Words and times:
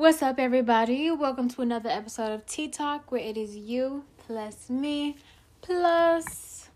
What's 0.00 0.22
up, 0.22 0.38
everybody? 0.38 1.10
Welcome 1.10 1.50
to 1.50 1.60
another 1.60 1.90
episode 1.90 2.32
of 2.32 2.46
Tea 2.46 2.68
Talk, 2.68 3.12
where 3.12 3.20
it 3.20 3.36
is 3.36 3.54
you 3.54 4.04
plus 4.16 4.70
me 4.70 5.18
plus 5.60 6.70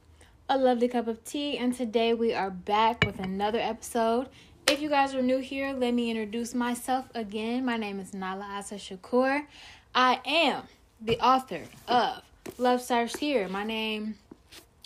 a 0.46 0.58
lovely 0.58 0.88
cup 0.88 1.08
of 1.08 1.24
tea. 1.24 1.56
And 1.56 1.74
today 1.74 2.12
we 2.12 2.34
are 2.34 2.50
back 2.50 3.02
with 3.06 3.18
another 3.18 3.58
episode. 3.58 4.28
If 4.66 4.82
you 4.82 4.90
guys 4.90 5.14
are 5.14 5.22
new 5.22 5.38
here, 5.38 5.72
let 5.72 5.94
me 5.94 6.10
introduce 6.10 6.52
myself 6.54 7.06
again. 7.14 7.64
My 7.64 7.78
name 7.78 7.98
is 7.98 8.12
Nala 8.12 8.44
Asa 8.44 8.74
Shakur. 8.74 9.46
I 9.94 10.20
am 10.26 10.64
the 11.00 11.18
author 11.18 11.62
of 11.88 12.20
Love 12.58 12.82
Starts 12.82 13.16
Here. 13.16 13.48
My 13.48 13.64
name, 13.64 14.16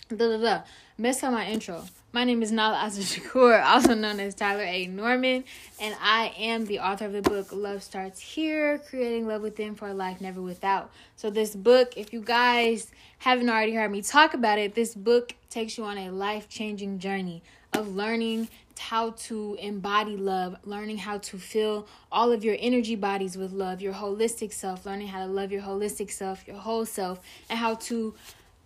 da 0.07 0.15
da 0.15 0.37
da. 0.37 0.61
Mess 0.97 1.23
up 1.23 1.33
my 1.33 1.45
intro. 1.45 1.83
My 2.11 2.23
name 2.23 2.41
is 2.41 2.51
Nala 2.51 2.75
Asa 2.77 3.01
Shakur, 3.01 3.63
also 3.65 3.93
known 3.93 4.19
as 4.19 4.33
Tyler 4.33 4.63
A. 4.63 4.87
Norman, 4.87 5.43
and 5.79 5.95
I 6.01 6.33
am 6.39 6.65
the 6.65 6.79
author 6.79 7.05
of 7.05 7.13
the 7.13 7.21
book 7.21 7.49
Love 7.51 7.83
Starts 7.83 8.19
Here 8.19 8.79
Creating 8.79 9.27
Love 9.27 9.43
Within 9.43 9.75
for 9.75 9.89
a 9.89 9.93
Life 9.93 10.19
Never 10.19 10.41
Without. 10.41 10.89
So, 11.17 11.29
this 11.29 11.55
book, 11.55 11.93
if 11.95 12.11
you 12.11 12.21
guys 12.21 12.89
haven't 13.19 13.47
already 13.47 13.75
heard 13.75 13.91
me 13.91 14.01
talk 14.01 14.33
about 14.33 14.57
it, 14.57 14.73
this 14.73 14.95
book 14.95 15.35
takes 15.51 15.77
you 15.77 15.83
on 15.83 15.99
a 15.99 16.09
life 16.09 16.49
changing 16.49 16.97
journey 16.97 17.43
of 17.73 17.95
learning 17.95 18.49
how 18.79 19.11
to 19.11 19.55
embody 19.59 20.17
love, 20.17 20.55
learning 20.63 20.97
how 20.97 21.19
to 21.19 21.37
fill 21.37 21.87
all 22.11 22.31
of 22.31 22.43
your 22.43 22.55
energy 22.59 22.95
bodies 22.95 23.37
with 23.37 23.51
love, 23.51 23.81
your 23.81 23.93
holistic 23.93 24.51
self, 24.51 24.83
learning 24.83 25.09
how 25.09 25.19
to 25.19 25.31
love 25.31 25.51
your 25.51 25.61
holistic 25.61 26.09
self, 26.09 26.47
your 26.47 26.57
whole 26.57 26.87
self, 26.87 27.19
and 27.49 27.59
how 27.59 27.75
to 27.75 28.15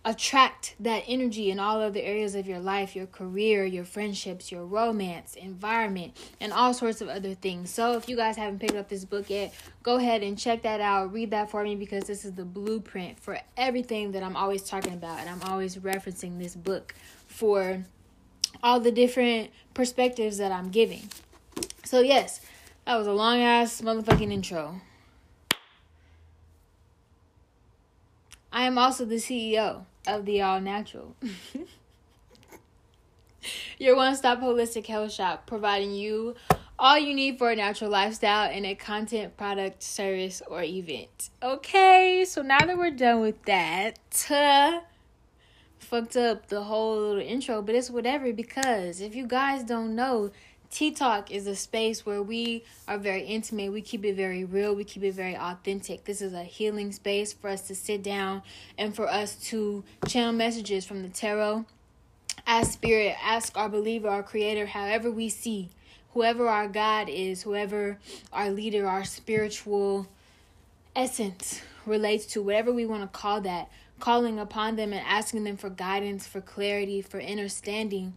attract 0.04 0.74
that 0.78 1.02
energy 1.08 1.50
in 1.50 1.58
all 1.58 1.80
other 1.80 2.00
areas 2.00 2.34
of 2.34 2.46
your 2.46 2.58
life 2.58 2.94
your 2.94 3.06
career, 3.06 3.64
your 3.64 3.84
friendships, 3.84 4.52
your 4.52 4.64
romance, 4.64 5.34
environment, 5.34 6.14
and 6.40 6.52
all 6.52 6.74
sorts 6.74 7.00
of 7.00 7.08
other 7.08 7.34
things. 7.34 7.70
So, 7.70 7.96
if 7.96 8.08
you 8.08 8.16
guys 8.16 8.36
haven't 8.36 8.58
picked 8.58 8.74
up 8.74 8.88
this 8.88 9.04
book 9.04 9.30
yet, 9.30 9.54
go 9.82 9.96
ahead 9.96 10.22
and 10.22 10.38
check 10.38 10.62
that 10.62 10.80
out. 10.80 11.12
Read 11.12 11.30
that 11.30 11.50
for 11.50 11.64
me 11.64 11.74
because 11.74 12.04
this 12.04 12.24
is 12.24 12.32
the 12.32 12.44
blueprint 12.44 13.18
for 13.18 13.38
everything 13.56 14.12
that 14.12 14.22
I'm 14.22 14.36
always 14.36 14.62
talking 14.62 14.92
about, 14.92 15.20
and 15.20 15.28
I'm 15.28 15.42
always 15.50 15.76
referencing 15.76 16.38
this 16.38 16.54
book 16.54 16.94
for 17.26 17.84
all 18.62 18.80
the 18.80 18.92
different 18.92 19.50
perspectives 19.72 20.36
that 20.38 20.52
I'm 20.52 20.70
giving. 20.70 21.08
So, 21.84 22.00
yes, 22.00 22.40
that 22.84 22.96
was 22.96 23.06
a 23.06 23.12
long 23.12 23.40
ass 23.40 23.80
motherfucking 23.80 24.30
intro. 24.30 24.80
I 28.52 28.66
am 28.66 28.78
also 28.78 29.04
the 29.04 29.16
CEO 29.16 29.86
of 30.06 30.24
the 30.24 30.42
All 30.42 30.60
Natural. 30.60 31.14
Your 33.78 33.96
one 33.96 34.16
stop 34.16 34.40
holistic 34.40 34.86
health 34.86 35.12
shop, 35.12 35.46
providing 35.46 35.92
you 35.92 36.34
all 36.78 36.98
you 36.98 37.14
need 37.14 37.38
for 37.38 37.50
a 37.50 37.56
natural 37.56 37.90
lifestyle 37.90 38.50
in 38.50 38.64
a 38.64 38.74
content, 38.74 39.36
product, 39.36 39.82
service, 39.82 40.42
or 40.46 40.62
event. 40.62 41.30
Okay, 41.42 42.24
so 42.26 42.42
now 42.42 42.58
that 42.58 42.76
we're 42.76 42.90
done 42.90 43.20
with 43.20 43.42
that, 43.44 43.98
uh, 44.30 44.80
fucked 45.78 46.16
up 46.16 46.48
the 46.48 46.62
whole 46.62 46.98
little 46.98 47.20
intro, 47.20 47.62
but 47.62 47.74
it's 47.74 47.90
whatever 47.90 48.32
because 48.32 49.00
if 49.00 49.14
you 49.14 49.26
guys 49.26 49.62
don't 49.62 49.94
know, 49.94 50.30
Tea 50.74 50.90
Talk 50.90 51.30
is 51.30 51.46
a 51.46 51.54
space 51.54 52.04
where 52.04 52.20
we 52.20 52.64
are 52.88 52.98
very 52.98 53.22
intimate. 53.22 53.72
We 53.72 53.80
keep 53.80 54.04
it 54.04 54.16
very 54.16 54.44
real. 54.44 54.74
We 54.74 54.82
keep 54.82 55.04
it 55.04 55.14
very 55.14 55.36
authentic. 55.36 56.04
This 56.04 56.20
is 56.20 56.32
a 56.32 56.42
healing 56.42 56.90
space 56.90 57.32
for 57.32 57.48
us 57.48 57.62
to 57.68 57.76
sit 57.76 58.02
down 58.02 58.42
and 58.76 58.92
for 58.92 59.08
us 59.08 59.36
to 59.50 59.84
channel 60.08 60.32
messages 60.32 60.84
from 60.84 61.02
the 61.02 61.08
tarot, 61.08 61.64
ask 62.44 62.72
spirit, 62.72 63.14
ask 63.22 63.56
our 63.56 63.68
believer, 63.68 64.08
our 64.08 64.24
creator, 64.24 64.66
however 64.66 65.12
we 65.12 65.28
see, 65.28 65.68
whoever 66.12 66.48
our 66.48 66.66
God 66.66 67.08
is, 67.08 67.44
whoever 67.44 68.00
our 68.32 68.50
leader, 68.50 68.88
our 68.88 69.04
spiritual 69.04 70.08
essence 70.96 71.62
relates 71.86 72.26
to, 72.26 72.42
whatever 72.42 72.72
we 72.72 72.84
want 72.84 73.02
to 73.02 73.16
call 73.16 73.40
that, 73.42 73.70
calling 74.00 74.40
upon 74.40 74.74
them 74.74 74.92
and 74.92 75.06
asking 75.06 75.44
them 75.44 75.56
for 75.56 75.70
guidance, 75.70 76.26
for 76.26 76.40
clarity, 76.40 77.00
for 77.00 77.22
understanding 77.22 78.14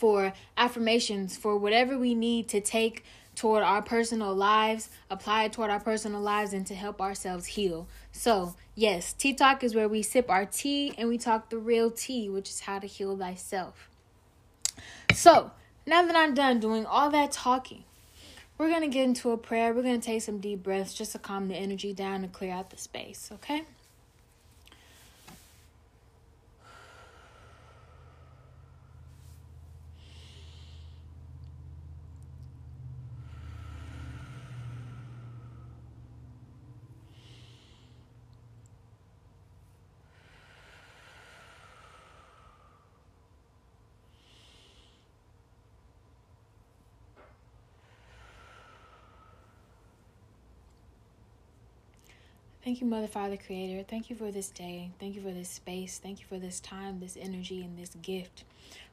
for 0.00 0.32
affirmations, 0.56 1.36
for 1.36 1.58
whatever 1.58 1.98
we 1.98 2.14
need 2.14 2.48
to 2.48 2.58
take 2.58 3.04
toward 3.36 3.62
our 3.62 3.82
personal 3.82 4.34
lives, 4.34 4.88
apply 5.10 5.44
it 5.44 5.52
toward 5.52 5.70
our 5.70 5.78
personal 5.78 6.22
lives, 6.22 6.54
and 6.54 6.66
to 6.66 6.74
help 6.74 7.02
ourselves 7.02 7.44
heal. 7.44 7.86
So, 8.10 8.54
yes, 8.74 9.12
Tea 9.12 9.34
Talk 9.34 9.62
is 9.62 9.74
where 9.74 9.88
we 9.88 10.02
sip 10.02 10.30
our 10.30 10.46
tea 10.46 10.94
and 10.96 11.06
we 11.06 11.18
talk 11.18 11.50
the 11.50 11.58
real 11.58 11.90
tea, 11.90 12.30
which 12.30 12.48
is 12.48 12.60
how 12.60 12.78
to 12.78 12.86
heal 12.86 13.14
thyself. 13.14 13.90
So, 15.12 15.50
now 15.86 16.02
that 16.06 16.16
I'm 16.16 16.32
done 16.32 16.60
doing 16.60 16.86
all 16.86 17.10
that 17.10 17.30
talking, 17.30 17.84
we're 18.56 18.70
going 18.70 18.80
to 18.80 18.88
get 18.88 19.04
into 19.04 19.32
a 19.32 19.36
prayer. 19.36 19.74
We're 19.74 19.82
going 19.82 20.00
to 20.00 20.06
take 20.06 20.22
some 20.22 20.38
deep 20.38 20.62
breaths 20.62 20.94
just 20.94 21.12
to 21.12 21.18
calm 21.18 21.48
the 21.48 21.56
energy 21.56 21.92
down 21.92 22.24
and 22.24 22.32
clear 22.32 22.52
out 22.52 22.70
the 22.70 22.78
space, 22.78 23.28
okay? 23.34 23.64
Thank 52.70 52.82
you, 52.82 52.86
Mother, 52.86 53.08
Father, 53.08 53.36
Creator. 53.36 53.82
Thank 53.88 54.10
you 54.10 54.14
for 54.14 54.30
this 54.30 54.48
day. 54.48 54.92
Thank 55.00 55.16
you 55.16 55.20
for 55.20 55.32
this 55.32 55.50
space. 55.50 55.98
Thank 55.98 56.20
you 56.20 56.26
for 56.28 56.38
this 56.38 56.60
time, 56.60 57.00
this 57.00 57.16
energy, 57.20 57.64
and 57.64 57.76
this 57.76 57.96
gift 58.00 58.44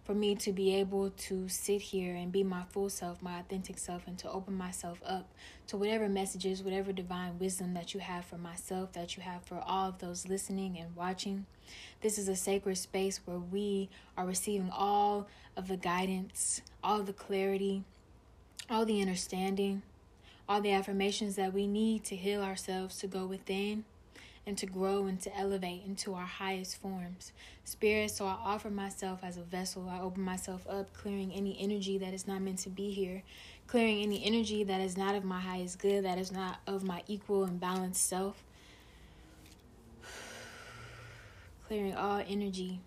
for 0.03 0.15
me 0.15 0.33
to 0.33 0.51
be 0.51 0.73
able 0.73 1.11
to 1.11 1.47
sit 1.47 1.79
here 1.79 2.15
and 2.15 2.31
be 2.31 2.43
my 2.43 2.63
full 2.71 2.89
self, 2.89 3.21
my 3.21 3.39
authentic 3.39 3.77
self, 3.77 4.07
and 4.07 4.17
to 4.17 4.31
open 4.31 4.55
myself 4.55 4.99
up 5.05 5.31
to 5.67 5.77
whatever 5.77 6.09
messages, 6.09 6.63
whatever 6.63 6.91
divine 6.91 7.37
wisdom 7.37 7.75
that 7.75 7.93
you 7.93 7.99
have 7.99 8.25
for 8.25 8.39
myself, 8.39 8.93
that 8.93 9.15
you 9.15 9.21
have 9.21 9.43
for 9.43 9.59
all 9.59 9.89
of 9.89 9.99
those 9.99 10.27
listening 10.27 10.79
and 10.79 10.95
watching. 10.95 11.45
This 12.01 12.17
is 12.17 12.27
a 12.27 12.35
sacred 12.35 12.79
space 12.79 13.21
where 13.25 13.37
we 13.37 13.89
are 14.17 14.25
receiving 14.25 14.71
all 14.71 15.27
of 15.55 15.67
the 15.67 15.77
guidance, 15.77 16.63
all 16.83 17.03
the 17.03 17.13
clarity, 17.13 17.83
all 18.71 18.85
the 18.85 19.01
understanding 19.01 19.83
all 20.47 20.61
the 20.61 20.71
affirmations 20.71 21.35
that 21.35 21.53
we 21.53 21.67
need 21.67 22.03
to 22.05 22.15
heal 22.15 22.41
ourselves, 22.41 22.97
to 22.99 23.07
go 23.07 23.25
within, 23.25 23.83
and 24.45 24.57
to 24.57 24.65
grow 24.65 25.05
and 25.05 25.19
to 25.21 25.37
elevate 25.37 25.83
into 25.85 26.13
our 26.13 26.25
highest 26.25 26.77
forms. 26.77 27.33
Spirit, 27.65 28.11
so 28.11 28.25
I 28.25 28.37
offer 28.41 28.69
myself 28.69 29.19
as 29.21 29.35
a 29.35 29.41
vessel. 29.41 29.89
I 29.89 29.99
open 29.99 30.23
myself 30.23 30.65
up, 30.69 30.93
clearing 30.93 31.33
any 31.33 31.57
energy 31.59 31.97
that 31.97 32.13
is 32.13 32.25
not 32.27 32.41
meant 32.41 32.59
to 32.59 32.69
be 32.69 32.91
here, 32.91 33.23
clearing 33.67 34.01
any 34.01 34.23
energy 34.23 34.63
that 34.63 34.79
is 34.79 34.95
not 34.95 35.15
of 35.15 35.25
my 35.25 35.41
highest 35.41 35.79
good, 35.79 36.05
that 36.05 36.17
is 36.17 36.31
not 36.31 36.59
of 36.65 36.83
my 36.83 37.03
equal 37.07 37.43
and 37.43 37.59
balanced 37.59 38.07
self. 38.07 38.41
Clearing 41.67 41.93
all 41.93 42.23
energy 42.25 42.79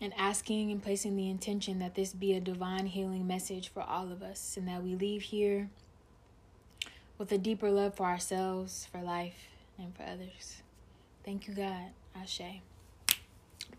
and 0.00 0.12
asking 0.16 0.70
and 0.70 0.82
placing 0.82 1.16
the 1.16 1.30
intention 1.30 1.78
that 1.78 1.94
this 1.94 2.12
be 2.12 2.34
a 2.34 2.40
divine 2.40 2.86
healing 2.86 3.26
message 3.26 3.68
for 3.68 3.82
all 3.82 4.12
of 4.12 4.22
us 4.22 4.56
and 4.56 4.68
that 4.68 4.82
we 4.82 4.94
leave 4.94 5.22
here 5.22 5.70
with 7.18 7.32
a 7.32 7.38
deeper 7.38 7.70
love 7.70 7.94
for 7.94 8.04
ourselves, 8.04 8.86
for 8.90 9.00
life, 9.00 9.48
and 9.78 9.96
for 9.96 10.02
others. 10.02 10.62
Thank 11.24 11.48
you, 11.48 11.54
God. 11.54 11.90
Ashe. 12.14 12.60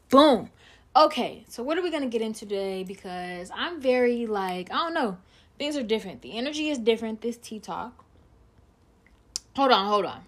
Boom. 0.09 0.49
Okay, 0.95 1.45
so 1.47 1.61
what 1.61 1.77
are 1.77 1.83
we 1.83 1.91
going 1.91 2.03
to 2.03 2.09
get 2.09 2.21
into 2.21 2.39
today? 2.39 2.83
Because 2.83 3.51
I'm 3.53 3.79
very, 3.79 4.25
like, 4.25 4.71
I 4.71 4.77
don't 4.77 4.93
know. 4.93 5.17
Things 5.59 5.77
are 5.77 5.83
different. 5.83 6.21
The 6.23 6.37
energy 6.37 6.69
is 6.69 6.79
different. 6.79 7.21
This 7.21 7.37
tea 7.37 7.59
talk. 7.59 8.03
Hold 9.55 9.71
on, 9.71 9.85
hold 9.87 10.05
on. 10.05 10.21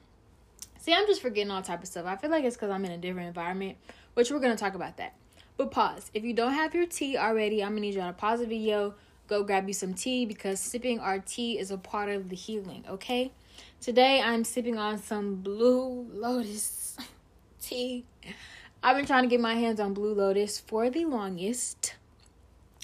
See, 0.79 0.93
I'm 0.93 1.07
just 1.07 1.21
forgetting 1.21 1.51
all 1.51 1.61
type 1.61 1.81
of 1.81 1.87
stuff. 1.87 2.05
I 2.05 2.15
feel 2.15 2.29
like 2.29 2.43
it's 2.43 2.55
because 2.55 2.69
I'm 2.69 2.85
in 2.85 2.91
a 2.91 2.97
different 2.97 3.27
environment, 3.27 3.77
which 4.13 4.31
we're 4.31 4.39
going 4.39 4.55
to 4.55 4.63
talk 4.63 4.75
about 4.75 4.97
that. 4.97 5.13
But 5.59 5.71
pause. 5.71 6.09
If 6.13 6.23
you 6.23 6.31
don't 6.31 6.53
have 6.53 6.73
your 6.73 6.85
tea 6.85 7.17
already, 7.17 7.61
I'm 7.61 7.71
gonna 7.71 7.81
need 7.81 7.95
you 7.95 7.99
all 7.99 8.07
to 8.07 8.13
pause 8.13 8.39
the 8.39 8.45
video, 8.45 8.93
go 9.27 9.43
grab 9.43 9.67
you 9.67 9.73
some 9.73 9.93
tea 9.93 10.25
because 10.25 10.57
sipping 10.57 11.01
our 11.01 11.19
tea 11.19 11.59
is 11.59 11.69
a 11.69 11.77
part 11.77 12.07
of 12.07 12.29
the 12.29 12.35
healing, 12.37 12.85
okay? 12.89 13.33
Today 13.81 14.21
I'm 14.21 14.45
sipping 14.45 14.77
on 14.77 14.99
some 14.99 15.35
blue 15.35 16.07
lotus 16.13 16.95
tea. 17.61 18.05
I've 18.81 18.95
been 18.95 19.05
trying 19.05 19.23
to 19.23 19.27
get 19.27 19.41
my 19.41 19.55
hands 19.55 19.81
on 19.81 19.93
blue 19.93 20.13
lotus 20.13 20.61
for 20.61 20.89
the 20.89 21.03
longest. 21.03 21.95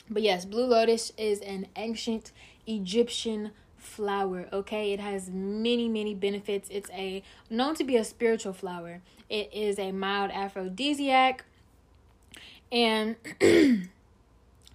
But 0.09 0.23
yes, 0.23 0.43
blue 0.43 0.65
lotus 0.65 1.13
is 1.17 1.39
an 1.39 1.67
ancient 1.77 2.33
Egyptian 2.67 3.51
flower 3.77 4.49
okay 4.51 4.93
it 4.93 4.99
has 4.99 5.29
many 5.29 5.87
many 5.87 6.15
benefits 6.15 6.67
it's 6.71 6.89
a 6.89 7.21
known 7.51 7.75
to 7.75 7.83
be 7.83 7.95
a 7.97 8.03
spiritual 8.03 8.51
flower 8.51 8.99
it 9.29 9.47
is 9.53 9.77
a 9.77 9.91
mild 9.91 10.31
aphrodisiac 10.31 11.45
and 12.71 13.15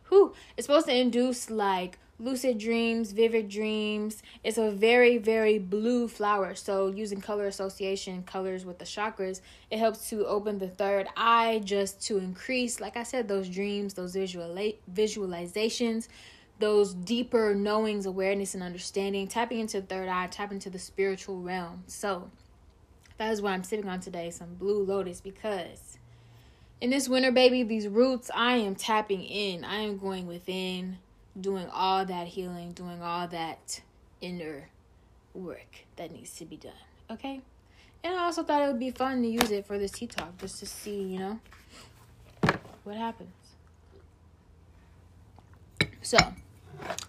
who 0.05 0.35
it's 0.57 0.67
supposed 0.67 0.87
to 0.87 0.97
induce 0.97 1.51
like 1.51 1.99
lucid 2.21 2.59
dreams, 2.59 3.13
vivid 3.13 3.49
dreams. 3.49 4.23
It's 4.45 4.59
a 4.59 4.71
very, 4.71 5.19
very 5.19 5.59
blue 5.59 6.07
flower. 6.07 6.55
So, 6.55 6.89
using 6.89 7.21
color 7.21 7.47
association, 7.47 8.23
colors 8.23 8.65
with 8.65 8.79
the 8.79 8.85
chakras, 8.85 9.41
it 9.71 9.79
helps 9.79 10.11
to 10.11 10.27
open 10.27 10.59
the 10.59 10.69
third 10.69 11.09
eye 11.17 11.61
just 11.65 12.03
to 12.07 12.19
increase, 12.19 12.81
like 12.81 12.97
I 12.97 13.03
said, 13.03 13.27
those 13.27 13.49
dreams, 13.49 13.95
those 13.95 14.13
visual 14.13 14.55
visualizations, 14.93 16.09
those 16.59 16.93
deeper 16.93 17.55
knowings, 17.55 18.05
awareness, 18.05 18.55
and 18.55 18.63
understanding, 18.63 19.27
tapping 19.27 19.61
into 19.61 19.81
the 19.81 19.87
third 19.87 20.09
eye, 20.09 20.27
tapping 20.27 20.57
into 20.57 20.71
the 20.71 20.79
spiritual 20.79 21.41
realm. 21.41 21.85
So, 21.87 22.31
that 23.17 23.33
is 23.33 23.43
what 23.43 23.53
I'm 23.53 23.65
sipping 23.65 23.89
on 23.89 24.01
today 24.01 24.31
some 24.31 24.55
blue 24.55 24.83
lotus 24.83 25.21
because 25.21 25.99
in 26.81 26.91
this 26.91 27.09
winter, 27.09 27.31
baby, 27.31 27.63
these 27.63 27.89
roots, 27.89 28.31
I 28.35 28.57
am 28.57 28.75
tapping 28.75 29.23
in. 29.23 29.65
I 29.65 29.81
am 29.81 29.99
going 29.99 30.27
within 30.27 30.99
doing 31.39 31.69
all 31.73 32.05
that 32.05 32.29
healing, 32.29 32.73
doing 32.73 33.03
all 33.03 33.29
that 33.29 33.81
inner 34.21 34.69
work 35.35 35.85
that 35.97 36.11
needs 36.11 36.35
to 36.37 36.45
be 36.45 36.57
done. 36.57 36.73
Okay? 37.11 37.41
And 38.03 38.15
I 38.15 38.25
also 38.25 38.43
thought 38.43 38.63
it 38.63 38.67
would 38.67 38.81
be 38.81 38.91
fun 38.91 39.23
to 39.23 39.29
use 39.29 39.51
it 39.51 39.67
for 39.67 39.79
this 39.79 39.93
tea 39.93 40.07
talk 40.07 40.39
just 40.39 40.59
to 40.61 40.67
see, 40.67 41.03
you 41.03 41.19
know, 41.19 41.41
what 42.85 42.97
happens. 42.97 43.31
So, 46.01 46.17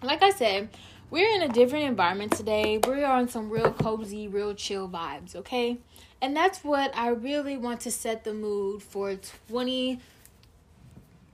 like 0.03 0.21
I 0.21 0.31
said, 0.31 0.69
we're 1.11 1.29
in 1.35 1.43
a 1.43 1.49
different 1.49 1.85
environment 1.85 2.31
today. 2.31 2.79
We're 2.87 3.05
on 3.05 3.27
some 3.27 3.49
real 3.49 3.71
cozy, 3.73 4.29
real 4.29 4.55
chill 4.55 4.89
vibes, 4.89 5.35
okay? 5.35 5.77
And 6.21 6.35
that's 6.35 6.63
what 6.63 6.95
I 6.97 7.09
really 7.09 7.57
want 7.57 7.81
to 7.81 7.91
set 7.91 8.23
the 8.23 8.33
mood 8.33 8.81
for 8.81 9.15
20 9.49 9.99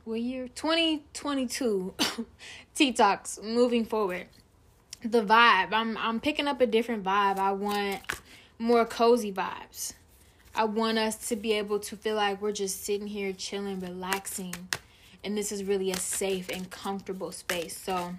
what 0.04 0.22
year? 0.22 0.48
2022 0.48 1.94
tea 2.74 2.94
talks 2.94 3.40
moving 3.44 3.84
forward. 3.84 4.28
The 5.04 5.22
vibe 5.22 5.74
i'm 5.74 5.98
i'm 5.98 6.22
picking 6.22 6.48
up 6.48 6.62
a 6.62 6.66
different 6.66 7.04
vibe. 7.04 7.38
I 7.38 7.52
want 7.52 8.02
more 8.58 8.86
cozy 8.86 9.34
vibes. 9.34 9.94
I 10.56 10.64
want 10.64 10.98
us 10.98 11.28
to 11.28 11.36
be 11.36 11.52
able 11.54 11.80
to 11.80 11.98
feel 11.98 12.16
like 12.16 12.42
we're 12.42 12.54
just 12.54 12.86
sitting 12.86 13.08
here 13.08 13.34
chilling 13.34 13.82
relaxing 13.82 14.56
and 15.26 15.38
this 15.38 15.52
is 15.52 15.66
really 15.66 15.92
a 15.92 15.98
safe 15.98 16.48
and 16.50 16.70
comfortable 16.70 17.34
space. 17.34 17.78
So 17.78 18.16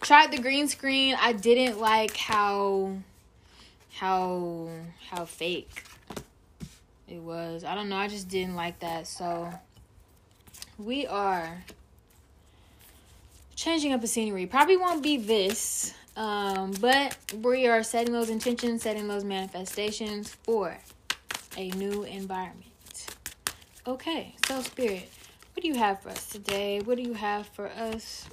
tried 0.00 0.30
the 0.30 0.38
green 0.38 0.68
screen 0.68 1.16
i 1.20 1.32
didn't 1.32 1.80
like 1.80 2.16
how 2.16 2.92
how 3.94 4.68
how 5.10 5.24
fake 5.24 5.84
it 7.08 7.20
was 7.20 7.64
i 7.64 7.74
don't 7.74 7.88
know 7.88 7.96
i 7.96 8.08
just 8.08 8.28
didn't 8.28 8.56
like 8.56 8.78
that 8.80 9.06
so 9.06 9.52
we 10.78 11.06
are 11.06 11.64
changing 13.56 13.92
up 13.92 14.00
the 14.00 14.06
scenery. 14.06 14.46
Probably 14.46 14.76
won't 14.76 15.02
be 15.02 15.16
this, 15.16 15.94
um, 16.16 16.72
but 16.80 17.16
we 17.42 17.66
are 17.66 17.82
setting 17.82 18.12
those 18.12 18.30
intentions, 18.30 18.82
setting 18.82 19.08
those 19.08 19.24
manifestations 19.24 20.34
for 20.42 20.76
a 21.56 21.70
new 21.70 22.04
environment. 22.04 22.64
Okay, 23.86 24.34
so 24.46 24.60
spirit, 24.60 25.10
what 25.54 25.62
do 25.62 25.68
you 25.68 25.74
have 25.74 26.00
for 26.02 26.10
us 26.10 26.28
today? 26.28 26.80
What 26.80 26.96
do 26.96 27.02
you 27.02 27.14
have 27.14 27.46
for 27.48 27.68
us? 27.68 28.28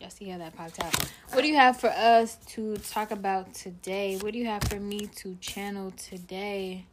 Y'all 0.00 0.10
see 0.10 0.28
how 0.28 0.38
that 0.38 0.54
popped 0.54 0.82
out. 0.82 0.94
What 1.32 1.40
do 1.42 1.48
you 1.48 1.56
have 1.56 1.80
for 1.80 1.88
us 1.88 2.36
to 2.48 2.76
talk 2.78 3.10
about 3.10 3.54
today? 3.54 4.18
What 4.18 4.32
do 4.32 4.38
you 4.38 4.46
have 4.46 4.62
for 4.64 4.78
me 4.78 5.06
to 5.16 5.36
channel 5.40 5.92
today? 5.92 6.84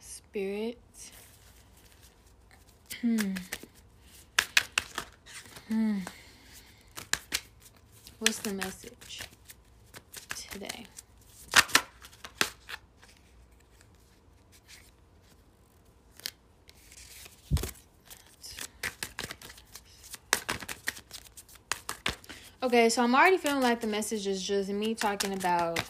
Spirit. 0.00 0.78
Hmm. 3.00 3.34
Hmm. 5.68 5.98
What's 8.18 8.38
the 8.38 8.54
message 8.54 9.22
today? 10.36 10.86
Okay, 22.64 22.90
so 22.90 23.02
I'm 23.02 23.12
already 23.12 23.38
feeling 23.38 23.60
like 23.60 23.80
the 23.80 23.88
message 23.88 24.28
is 24.28 24.40
just 24.40 24.70
me 24.70 24.94
talking 24.94 25.32
about 25.32 25.82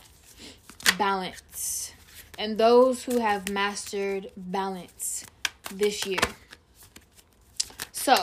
balance 0.97 1.93
and 2.39 2.57
those 2.57 3.05
who 3.05 3.21
have 3.21 3.51
mastered 3.51 4.31
balance 4.39 5.27
this 5.75 6.07
year. 6.07 6.23
So, 7.93 8.15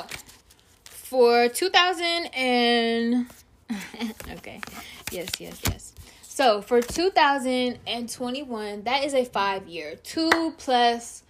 for 0.84 1.48
2000 1.48 2.06
and 2.34 3.28
okay. 4.32 4.62
Yes, 5.12 5.30
yes, 5.40 5.62
yes. 5.68 5.94
So, 6.24 6.64
for 6.64 6.82
2021, 6.82 8.82
that 8.82 9.04
is 9.04 9.14
a 9.14 9.26
5 9.26 9.68
year. 9.68 9.96
2 10.04 10.56
plus 10.58 11.22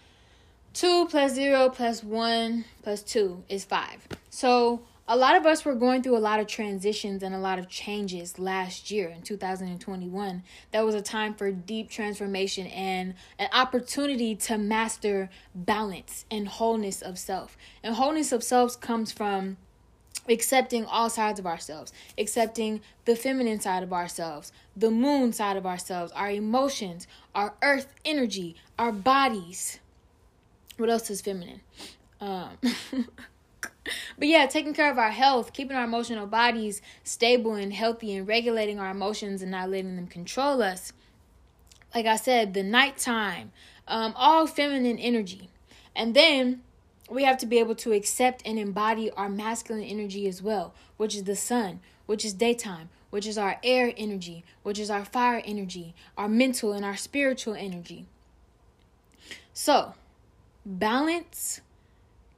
2 0.73 1.07
plus 1.07 1.33
0 1.33 1.67
plus 1.67 2.01
1 2.01 2.63
plus 2.81 3.03
2 3.03 3.43
is 3.49 3.65
5. 3.65 4.07
So, 4.29 4.83
a 5.11 5.17
lot 5.17 5.35
of 5.35 5.47
us 5.47 5.65
were 5.65 5.73
going 5.73 6.03
through 6.03 6.15
a 6.15 6.19
lot 6.19 6.39
of 6.39 6.45
transitions 6.45 7.23
and 7.23 7.33
a 7.33 7.39
lot 7.39 7.57
of 7.57 7.67
changes 7.67 8.37
last 8.37 8.91
year 8.91 9.09
in 9.09 9.23
2021. 9.23 10.43
That 10.71 10.85
was 10.85 10.93
a 10.93 11.01
time 11.01 11.33
for 11.33 11.51
deep 11.51 11.89
transformation 11.89 12.67
and 12.67 13.15
an 13.39 13.49
opportunity 13.51 14.35
to 14.35 14.59
master 14.59 15.31
balance 15.55 16.25
and 16.29 16.47
wholeness 16.47 17.01
of 17.01 17.17
self. 17.17 17.57
And 17.81 17.95
wholeness 17.95 18.31
of 18.31 18.43
self 18.43 18.79
comes 18.79 19.11
from 19.11 19.57
accepting 20.29 20.85
all 20.85 21.09
sides 21.09 21.39
of 21.39 21.47
ourselves, 21.47 21.91
accepting 22.15 22.79
the 23.05 23.15
feminine 23.15 23.59
side 23.59 23.81
of 23.81 23.91
ourselves, 23.91 24.51
the 24.77 24.91
moon 24.91 25.33
side 25.33 25.57
of 25.57 25.65
ourselves, 25.65 26.11
our 26.11 26.29
emotions, 26.29 27.07
our 27.33 27.55
earth 27.63 27.95
energy, 28.05 28.55
our 28.77 28.91
bodies. 28.91 29.79
What 30.77 30.91
else 30.91 31.09
is 31.09 31.19
feminine? 31.21 31.61
Um, 32.21 32.51
but 34.17 34.27
yeah, 34.27 34.45
taking 34.45 34.73
care 34.73 34.91
of 34.91 34.97
our 34.97 35.11
health, 35.11 35.53
keeping 35.53 35.75
our 35.75 35.83
emotional 35.83 36.27
bodies 36.27 36.81
stable 37.03 37.53
and 37.53 37.73
healthy, 37.73 38.15
and 38.15 38.27
regulating 38.27 38.79
our 38.79 38.91
emotions 38.91 39.41
and 39.41 39.51
not 39.51 39.69
letting 39.69 39.95
them 39.95 40.07
control 40.07 40.61
us. 40.61 40.93
Like 41.93 42.05
I 42.05 42.15
said, 42.17 42.53
the 42.53 42.63
nighttime, 42.63 43.51
um, 43.87 44.13
all 44.15 44.47
feminine 44.47 44.99
energy. 44.99 45.49
And 45.95 46.15
then 46.15 46.61
we 47.09 47.23
have 47.23 47.37
to 47.39 47.45
be 47.45 47.59
able 47.59 47.75
to 47.75 47.91
accept 47.91 48.41
and 48.45 48.59
embody 48.59 49.09
our 49.11 49.29
masculine 49.29 49.83
energy 49.83 50.27
as 50.27 50.41
well, 50.41 50.73
which 50.97 51.15
is 51.15 51.23
the 51.23 51.35
sun, 51.35 51.79
which 52.05 52.23
is 52.23 52.33
daytime, 52.33 52.89
which 53.09 53.25
is 53.25 53.37
our 53.37 53.59
air 53.63 53.93
energy, 53.97 54.43
which 54.63 54.79
is 54.79 54.89
our 54.89 55.03
fire 55.03 55.41
energy, 55.43 55.95
our 56.17 56.29
mental 56.29 56.73
and 56.73 56.85
our 56.85 56.95
spiritual 56.95 57.55
energy. 57.55 58.05
So, 59.53 59.93
balance 60.65 61.61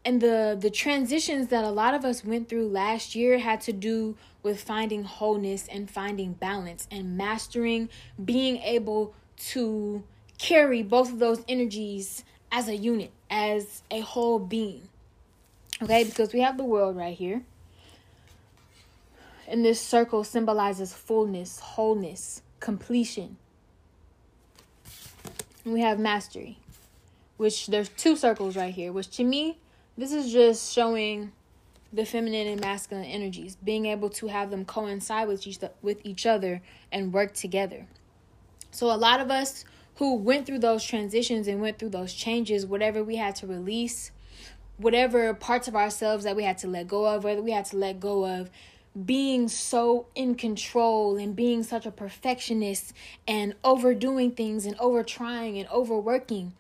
and 0.04 0.22
the 0.22 0.58
the 0.60 0.70
transitions 0.70 1.48
that 1.48 1.64
a 1.64 1.70
lot 1.70 1.94
of 1.94 2.04
us 2.04 2.24
went 2.26 2.50
through 2.50 2.68
last 2.68 3.14
year 3.16 3.38
had 3.38 3.62
to 3.62 3.74
do 3.74 4.16
with 4.44 4.62
finding 4.62 5.04
wholeness 5.04 5.68
and 5.68 5.90
finding 5.90 6.34
balance 6.34 6.88
and 6.90 7.16
mastering 7.16 7.90
being 8.24 8.58
able 8.58 9.14
to 9.38 10.04
carry 10.38 10.82
both 10.82 11.12
of 11.12 11.20
those 11.20 11.44
energies 11.48 12.24
as 12.52 12.68
a 12.68 12.76
unit 12.76 13.12
as 13.30 13.84
a 13.92 14.00
whole 14.02 14.40
being. 14.40 14.88
Okay 15.82 16.04
because 16.04 16.34
we 16.34 16.42
have 16.42 16.58
the 16.58 16.64
world 16.64 16.96
right 16.96 17.16
here. 17.16 17.44
And 19.48 19.66
this 19.66 19.82
circle 19.82 20.24
symbolizes 20.24 20.94
fullness 20.94 21.60
wholeness 21.60 22.42
completion. 22.60 23.38
And 25.64 25.74
we 25.74 25.82
have 25.82 26.00
mastery 26.00 26.58
which 27.38 27.68
there's 27.68 27.90
two 27.90 28.16
circles 28.16 28.56
right 28.56 28.74
here 28.74 28.92
which 28.92 29.10
to 29.10 29.24
me 29.24 29.58
this 30.02 30.14
is 30.14 30.34
just 30.34 30.74
showing 30.74 31.32
the 31.94 32.04
feminine 32.06 32.48
and 32.48 32.60
masculine 32.60 33.06
energies, 33.06 33.56
being 33.64 33.86
able 33.86 34.10
to 34.10 34.26
have 34.26 34.50
them 34.50 34.66
coincide 34.66 35.28
with 35.28 35.46
each 35.46 35.60
with 35.84 36.00
each 36.04 36.26
other 36.26 36.60
and 36.92 37.14
work 37.14 37.36
together. 37.36 37.86
So 38.72 38.88
a 38.88 38.98
lot 38.98 39.20
of 39.20 39.30
us 39.30 39.64
who 39.98 40.16
went 40.16 40.48
through 40.48 40.58
those 40.58 40.84
transitions 40.84 41.48
and 41.48 41.62
went 41.62 41.78
through 41.78 41.90
those 41.90 42.16
changes, 42.16 42.66
whatever 42.66 43.04
we 43.04 43.18
had 43.18 43.36
to 43.36 43.48
release, 43.48 44.10
whatever 44.78 45.32
parts 45.36 45.68
of 45.68 45.76
ourselves 45.76 46.24
that 46.24 46.36
we 46.36 46.46
had 46.46 46.58
to 46.60 46.68
let 46.68 46.88
go 46.88 47.06
of, 47.06 47.24
whether 47.24 47.44
we 47.44 47.52
had 47.52 47.66
to 47.66 47.78
let 47.78 48.00
go 48.00 48.26
of 48.26 48.50
being 49.06 49.48
so 49.48 50.08
in 50.16 50.34
control 50.34 51.16
and 51.18 51.36
being 51.36 51.62
such 51.62 51.86
a 51.86 51.92
perfectionist 51.92 52.92
and 53.28 53.54
overdoing 53.64 54.32
things 54.32 54.66
and 54.66 54.76
over 54.80 55.04
trying 55.04 55.60
and 55.60 55.70
overworking 55.70 56.54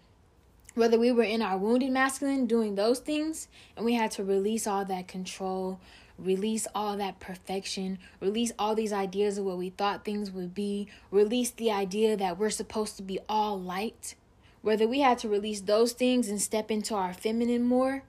whether 0.74 0.98
we 0.98 1.12
were 1.12 1.24
in 1.24 1.42
our 1.42 1.58
wounded 1.58 1.92
masculine 1.92 2.46
doing 2.46 2.76
those 2.76 3.00
things 3.00 3.48
and 3.76 3.86
we 3.86 3.94
had 3.94 4.12
to 4.12 4.24
release 4.24 4.66
all 4.66 4.86
that 4.86 5.08
control 5.08 5.80
release 6.18 6.68
all 6.76 6.98
that 6.98 7.20
perfection 7.20 7.98
release 8.20 8.52
all 8.60 8.76
these 8.76 8.94
ideas 8.94 9.38
of 9.38 9.46
what 9.46 9.58
we 9.58 9.70
thought 9.70 10.06
things 10.06 10.32
would 10.32 10.54
be 10.54 10.88
release 11.10 11.52
the 11.52 11.72
idea 11.72 12.16
that 12.16 12.38
we're 12.38 12.50
supposed 12.50 12.96
to 12.96 13.04
be 13.04 13.20
all 13.28 13.60
light 13.60 14.16
whether 14.62 14.88
we 14.88 15.00
had 15.00 15.18
to 15.18 15.28
release 15.28 15.62
those 15.62 15.94
things 15.94 16.30
and 16.30 16.42
step 16.42 16.70
into 16.70 16.94
our 16.94 17.14
feminine 17.14 17.64
more 17.64 18.04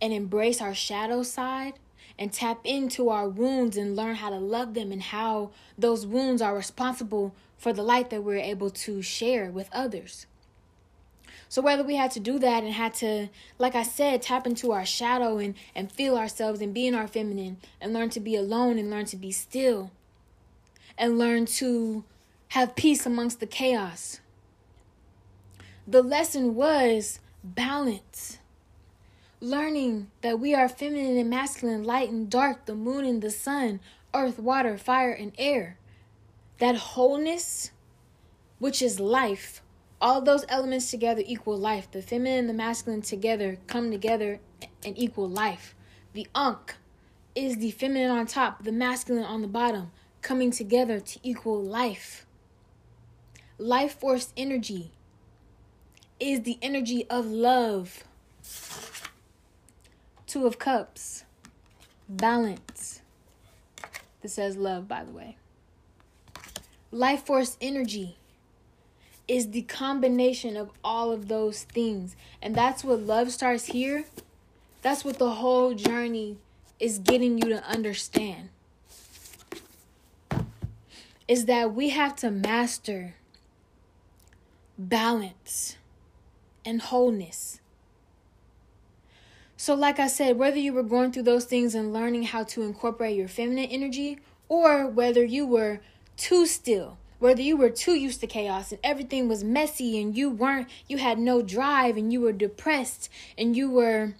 and 0.00 0.12
embrace 0.12 0.60
our 0.60 0.74
shadow 0.74 1.22
side 1.22 1.74
and 2.18 2.32
tap 2.32 2.60
into 2.64 3.08
our 3.08 3.28
wounds 3.28 3.76
and 3.76 3.96
learn 3.96 4.16
how 4.16 4.30
to 4.30 4.36
love 4.36 4.74
them 4.74 4.92
and 4.92 5.02
how 5.02 5.50
those 5.76 6.06
wounds 6.06 6.40
are 6.40 6.54
responsible 6.54 7.34
for 7.58 7.72
the 7.72 7.82
light 7.82 8.10
that 8.10 8.22
we're 8.22 8.36
able 8.36 8.70
to 8.70 9.02
share 9.02 9.50
with 9.50 9.68
others. 9.72 10.26
So 11.48 11.62
whether 11.62 11.84
we 11.84 11.96
had 11.96 12.10
to 12.12 12.20
do 12.20 12.38
that 12.40 12.64
and 12.64 12.72
had 12.72 12.94
to, 12.94 13.28
like 13.58 13.74
I 13.74 13.82
said, 13.82 14.22
tap 14.22 14.46
into 14.46 14.72
our 14.72 14.84
shadow 14.84 15.38
and, 15.38 15.54
and 15.74 15.90
feel 15.90 16.16
ourselves 16.16 16.60
and 16.60 16.74
be 16.74 16.86
in 16.86 16.94
our 16.94 17.06
feminine 17.06 17.58
and 17.80 17.92
learn 17.92 18.10
to 18.10 18.20
be 18.20 18.34
alone 18.34 18.78
and 18.78 18.90
learn 18.90 19.06
to 19.06 19.16
be 19.16 19.30
still 19.30 19.90
and 20.98 21.18
learn 21.18 21.46
to 21.46 22.04
have 22.48 22.76
peace 22.76 23.06
amongst 23.06 23.40
the 23.40 23.46
chaos. 23.46 24.20
The 25.86 26.02
lesson 26.02 26.54
was 26.54 27.20
balance. 27.44 28.38
Learning 29.40 30.10
that 30.22 30.40
we 30.40 30.54
are 30.54 30.68
feminine 30.68 31.16
and 31.16 31.30
masculine, 31.30 31.84
light 31.84 32.10
and 32.10 32.28
dark, 32.28 32.66
the 32.66 32.74
moon 32.74 33.04
and 33.04 33.22
the 33.22 33.30
sun, 33.30 33.80
earth, 34.14 34.38
water, 34.38 34.78
fire, 34.78 35.12
and 35.12 35.32
air. 35.38 35.78
That 36.58 36.76
wholeness, 36.76 37.70
which 38.58 38.80
is 38.80 38.98
life, 38.98 39.60
all 40.00 40.20
those 40.20 40.44
elements 40.48 40.90
together 40.90 41.22
equal 41.24 41.58
life. 41.58 41.90
The 41.90 42.02
feminine 42.02 42.40
and 42.40 42.48
the 42.48 42.54
masculine 42.54 43.02
together 43.02 43.58
come 43.66 43.90
together 43.90 44.40
and 44.84 44.96
equal 44.98 45.28
life. 45.28 45.74
The 46.12 46.26
Ankh 46.34 46.74
is 47.34 47.56
the 47.56 47.70
feminine 47.70 48.10
on 48.10 48.26
top, 48.26 48.64
the 48.64 48.72
masculine 48.72 49.24
on 49.24 49.42
the 49.42 49.48
bottom, 49.48 49.90
coming 50.22 50.50
together 50.50 51.00
to 51.00 51.18
equal 51.22 51.62
life. 51.62 52.26
Life 53.58 53.98
force 53.98 54.32
energy 54.36 54.90
is 56.18 56.42
the 56.42 56.58
energy 56.60 57.06
of 57.08 57.26
love. 57.26 58.04
Two 60.26 60.46
of 60.46 60.58
Cups, 60.58 61.24
balance. 62.08 63.00
This 64.22 64.34
says 64.34 64.56
love, 64.56 64.88
by 64.88 65.04
the 65.04 65.12
way. 65.12 65.36
Life 66.90 67.24
force 67.24 67.56
energy 67.60 68.16
is 69.28 69.50
the 69.50 69.62
combination 69.62 70.56
of 70.56 70.70
all 70.84 71.10
of 71.12 71.28
those 71.28 71.64
things. 71.64 72.16
And 72.40 72.54
that's 72.54 72.84
what 72.84 73.00
love 73.00 73.32
starts 73.32 73.66
here. 73.66 74.04
That's 74.82 75.04
what 75.04 75.18
the 75.18 75.30
whole 75.30 75.74
journey 75.74 76.38
is 76.78 76.98
getting 76.98 77.38
you 77.38 77.48
to 77.48 77.64
understand. 77.64 78.50
Is 81.26 81.46
that 81.46 81.74
we 81.74 81.88
have 81.88 82.14
to 82.16 82.30
master 82.30 83.14
balance 84.78 85.76
and 86.64 86.80
wholeness. 86.80 87.60
So, 89.56 89.74
like 89.74 89.98
I 89.98 90.06
said, 90.06 90.38
whether 90.38 90.58
you 90.58 90.72
were 90.72 90.82
going 90.82 91.10
through 91.12 91.24
those 91.24 91.46
things 91.46 91.74
and 91.74 91.92
learning 91.92 92.24
how 92.24 92.44
to 92.44 92.62
incorporate 92.62 93.16
your 93.16 93.26
feminine 93.26 93.70
energy, 93.70 94.18
or 94.48 94.86
whether 94.86 95.24
you 95.24 95.46
were 95.46 95.80
too 96.16 96.46
still 96.46 96.98
whether 97.18 97.42
you 97.42 97.56
were 97.56 97.70
too 97.70 97.94
used 97.94 98.20
to 98.20 98.26
chaos 98.26 98.72
and 98.72 98.80
everything 98.82 99.28
was 99.28 99.44
messy 99.44 100.00
and 100.00 100.16
you 100.16 100.30
weren't 100.30 100.68
you 100.88 100.98
had 100.98 101.18
no 101.18 101.42
drive 101.42 101.96
and 101.96 102.12
you 102.12 102.20
were 102.20 102.32
depressed 102.32 103.08
and 103.36 103.56
you 103.56 103.70
were 103.70 104.14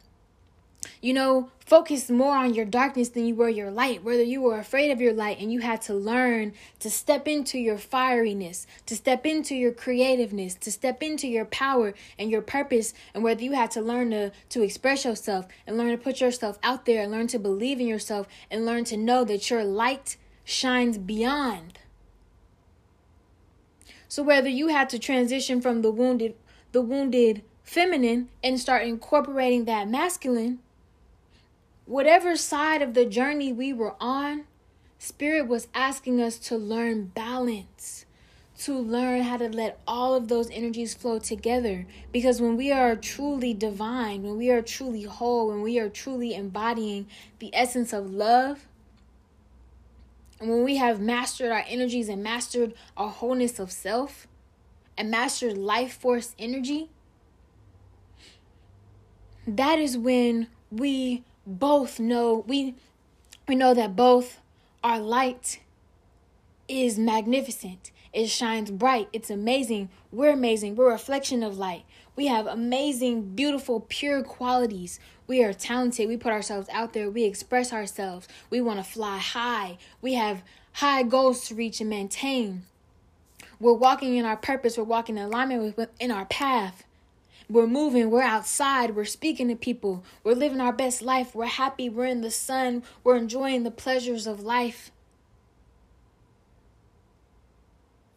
you 1.01 1.13
know 1.13 1.51
focused 1.67 2.09
more 2.09 2.37
on 2.37 2.55
your 2.55 2.65
darkness 2.65 3.09
than 3.09 3.27
you 3.27 3.35
were 3.35 3.49
your 3.49 3.73
light. 3.73 4.05
Whether 4.05 4.23
you 4.23 4.41
were 4.41 4.59
afraid 4.59 4.93
of 4.93 5.01
your 5.01 5.13
light 5.13 5.41
and 5.41 5.53
you 5.53 5.61
had 5.61 5.83
to 5.83 5.95
learn 5.95 6.53
to 6.79 6.89
step 6.89 7.27
into 7.27 7.59
your 7.59 7.77
fieriness 7.77 8.67
to 8.87 8.95
step 8.95 9.27
into 9.27 9.57
your 9.57 9.73
creativeness 9.73 10.55
to 10.55 10.71
step 10.71 11.03
into 11.03 11.27
your 11.27 11.45
power 11.45 11.93
and 12.19 12.31
your 12.31 12.41
purpose. 12.41 12.95
And 13.13 13.25
whether 13.25 13.43
you 13.43 13.53
had 13.53 13.73
to 13.73 13.81
learn 13.81 14.11
to 14.11 14.31
to 14.51 14.63
express 14.63 15.05
yourself 15.05 15.47
and 15.67 15.77
learn 15.77 15.91
to 15.91 15.99
put 15.99 16.21
yourself 16.21 16.59
out 16.63 16.87
there 16.87 17.03
and 17.03 17.11
learn 17.11 17.27
to 17.29 17.39
believe 17.39 17.81
in 17.81 17.89
yourself 17.89 18.29
and 18.49 18.65
learn 18.65 18.85
to 18.85 18.97
know 18.97 19.25
that 19.25 19.51
your 19.51 19.65
light 19.65 20.17
shines 20.45 20.97
beyond 20.97 21.81
so 24.09 24.23
whether 24.23 24.49
you 24.49 24.69
had 24.69 24.89
to 24.91 24.99
transition 24.99 25.61
from 25.61 25.83
the 25.83 25.91
wounded 25.91 26.35
the 26.73 26.83
wounded 26.83 27.43
feminine 27.63 28.29
and 28.43 28.61
start 28.61 28.87
incorporating 28.87 29.65
that 29.65 29.89
masculine, 29.89 30.59
whatever 31.85 32.37
side 32.37 32.83
of 32.83 32.95
the 32.95 33.07
journey 33.07 33.53
we 33.53 33.73
were 33.73 33.95
on, 34.01 34.45
spirit 34.99 35.47
was 35.47 35.69
asking 35.75 36.21
us 36.21 36.39
to 36.39 36.57
learn 36.57 37.07
balance 37.07 38.07
to 38.59 38.79
learn 38.79 39.23
how 39.23 39.37
to 39.37 39.49
let 39.49 39.79
all 39.87 40.15
of 40.15 40.29
those 40.29 40.51
energies 40.51 40.95
flow 40.95 41.19
together. 41.19 41.87
Because 42.13 42.41
when 42.41 42.57
we 42.57 42.73
are 42.73 42.97
truly 42.97 43.53
divine, 43.53 44.23
when 44.23 44.39
we 44.39 44.51
are 44.51 44.63
truly 44.63 45.03
whole, 45.03 45.49
when 45.49 45.63
we 45.63 45.79
are 45.79 45.89
truly 45.89 46.35
embodying 46.35 47.07
the 47.39 47.55
essence 47.55 47.93
of 47.93 48.11
love, 48.11 48.67
and 50.41 50.51
when 50.51 50.65
we 50.65 50.77
have 50.77 51.01
mastered 51.01 51.51
our 51.51 51.65
energies 51.67 52.09
and 52.09 52.23
mastered 52.23 52.75
our 52.97 53.09
wholeness 53.09 53.59
of 53.59 53.73
self 53.73 54.27
and 54.97 55.11
mastered 55.11 55.57
life 55.57 55.97
force 55.97 56.35
energy, 56.39 56.91
that 59.47 59.79
is 59.79 59.97
when 59.97 60.49
we 60.71 61.25
both 61.47 62.01
know 62.01 62.45
we 62.47 62.75
we 63.49 63.55
know 63.55 63.73
that 63.73 63.95
both 63.95 64.41
our 64.83 64.99
light 64.99 65.61
is 66.69 66.99
magnificent. 66.99 67.93
It 68.13 68.29
shines 68.29 68.71
bright. 68.71 69.09
It's 69.13 69.31
amazing. 69.31 69.91
We're 70.11 70.33
amazing. 70.33 70.75
We're 70.75 70.89
a 70.89 70.93
reflection 70.93 71.43
of 71.43 71.59
light. 71.59 71.85
We 72.17 72.27
have 72.27 72.47
amazing, 72.47 73.35
beautiful, 73.35 73.81
pure 73.89 74.23
qualities. 74.23 74.99
We 75.27 75.43
are 75.43 75.53
talented. 75.53 76.09
We 76.09 76.17
put 76.17 76.33
ourselves 76.33 76.69
out 76.73 76.93
there. 76.93 77.11
We 77.11 77.25
express 77.25 77.73
ourselves. 77.73 78.29
We 78.51 78.61
want 78.61 78.79
to 78.79 78.85
fly 78.85 79.19
high. 79.19 79.79
We 80.01 80.15
have 80.15 80.43
high 80.75 81.03
goals 81.03 81.49
to 81.49 81.55
reach 81.55 81.81
and 81.81 81.91
maintain. 81.91 82.65
We're 83.59 83.73
walking 83.73 84.17
in 84.17 84.25
our 84.25 84.37
purpose. 84.37 84.77
We're 84.77 84.85
walking 84.85 85.17
in 85.17 85.25
alignment 85.25 85.77
with, 85.77 85.89
in 85.99 86.11
our 86.11 86.27
path. 86.27 86.85
We're 87.49 87.67
moving. 87.67 88.11
We're 88.11 88.23
outside. 88.23 88.95
We're 88.95 89.05
speaking 89.05 89.49
to 89.49 89.57
people. 89.57 90.05
We're 90.23 90.35
living 90.35 90.61
our 90.61 90.73
best 90.73 91.03
life. 91.03 91.35
We're 91.35 91.47
happy. 91.47 91.89
We're 91.89 92.07
in 92.07 92.21
the 92.21 92.31
sun. 92.31 92.83
We're 93.03 93.17
enjoying 93.17 93.63
the 93.63 93.71
pleasures 93.71 94.27
of 94.27 94.41
life. 94.41 94.91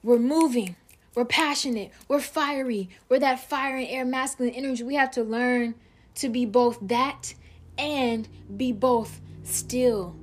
We're 0.04 0.20
moving. 0.20 0.76
We're 1.16 1.26
passionate. 1.26 1.92
We're 2.08 2.22
fiery. 2.22 2.90
We're 3.08 3.20
that 3.20 3.48
fire 3.48 3.78
and 3.78 3.88
air 3.88 4.06
masculine 4.06 4.54
energy. 4.54 4.84
We 4.84 4.96
have 4.96 5.12
to 5.12 5.24
learn 5.24 5.76
to 6.16 6.30
be 6.30 6.46
both 6.46 6.78
that 6.82 7.34
and 7.78 8.28
be 8.56 8.72
both 8.72 9.22
still, 9.44 10.16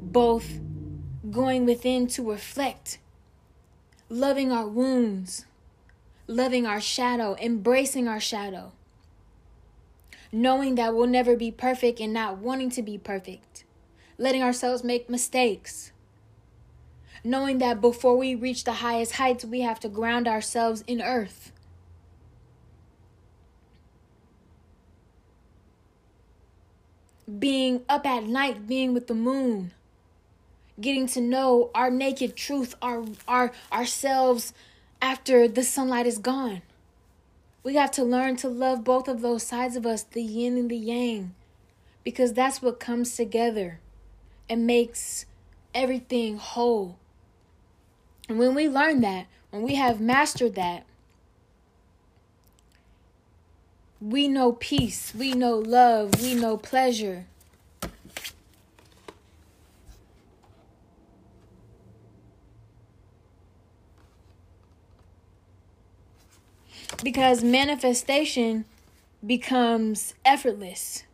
both 0.00 0.58
going 1.30 1.64
within 1.66 2.06
to 2.06 2.30
reflect, 2.30 2.98
loving 4.08 4.50
our 4.52 4.66
wounds, 4.66 5.46
loving 6.26 6.66
our 6.66 6.80
shadow, 6.80 7.36
embracing 7.40 8.08
our 8.08 8.20
shadow, 8.20 8.72
knowing 10.32 10.74
that 10.76 10.94
we'll 10.94 11.06
never 11.06 11.36
be 11.36 11.50
perfect 11.50 12.00
and 12.00 12.12
not 12.12 12.38
wanting 12.38 12.70
to 12.70 12.82
be 12.82 12.98
perfect, 12.98 13.64
letting 14.18 14.42
ourselves 14.42 14.82
make 14.82 15.10
mistakes 15.10 15.92
knowing 17.24 17.56
that 17.58 17.80
before 17.80 18.16
we 18.18 18.34
reach 18.34 18.64
the 18.64 18.74
highest 18.74 19.12
heights, 19.12 19.44
we 19.44 19.62
have 19.62 19.80
to 19.80 19.88
ground 19.88 20.28
ourselves 20.28 20.84
in 20.86 21.00
earth. 21.00 21.50
Being 27.38 27.82
up 27.88 28.06
at 28.06 28.24
night, 28.24 28.66
being 28.66 28.92
with 28.92 29.06
the 29.06 29.14
moon, 29.14 29.72
getting 30.80 31.06
to 31.08 31.20
know 31.20 31.70
our 31.74 31.90
naked 31.90 32.36
truth, 32.36 32.74
our, 32.82 33.04
our 33.26 33.52
ourselves 33.72 34.52
after 35.00 35.48
the 35.48 35.62
sunlight 35.62 36.06
is 36.06 36.18
gone. 36.18 36.62
We 37.62 37.76
have 37.76 37.90
to 37.92 38.04
learn 38.04 38.36
to 38.36 38.48
love 38.48 38.84
both 38.84 39.08
of 39.08 39.22
those 39.22 39.42
sides 39.42 39.76
of 39.76 39.86
us, 39.86 40.02
the 40.02 40.22
yin 40.22 40.58
and 40.58 40.70
the 40.70 40.76
yang, 40.76 41.34
because 42.02 42.34
that's 42.34 42.60
what 42.60 42.78
comes 42.78 43.16
together 43.16 43.80
and 44.48 44.66
makes 44.66 45.24
everything 45.74 46.36
whole. 46.36 46.98
And 48.28 48.38
when 48.38 48.54
we 48.54 48.68
learn 48.68 49.00
that, 49.00 49.26
when 49.50 49.62
we 49.62 49.76
have 49.76 50.00
mastered 50.00 50.54
that, 50.56 50.84
we 54.04 54.28
know 54.28 54.52
peace, 54.52 55.14
we 55.14 55.32
know 55.32 55.56
love, 55.56 56.20
we 56.20 56.34
know 56.34 56.58
pleasure. 56.58 57.24
Because 67.02 67.42
manifestation 67.42 68.66
becomes 69.26 70.12
effortless 70.22 71.04